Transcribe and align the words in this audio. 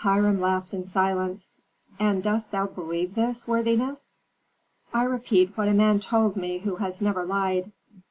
Hiram 0.00 0.38
laughed 0.38 0.74
in 0.74 0.84
silence. 0.84 1.62
"And 1.98 2.22
dost 2.22 2.50
thou 2.50 2.66
believe 2.66 3.14
this, 3.14 3.48
worthiness?" 3.48 4.18
"I 4.92 5.04
repeat 5.04 5.56
what 5.56 5.66
a 5.68 5.72
man 5.72 5.98
told 5.98 6.36
me 6.36 6.58
who 6.58 6.76
has 6.76 7.00
never 7.00 7.24
lied." 7.24 7.72